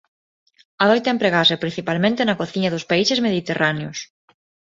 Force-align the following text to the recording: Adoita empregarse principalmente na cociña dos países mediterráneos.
Adoita 0.83 1.09
empregarse 1.15 1.61
principalmente 1.63 2.21
na 2.27 2.39
cociña 2.41 2.73
dos 2.73 2.87
países 2.91 3.19
mediterráneos. 3.27 3.97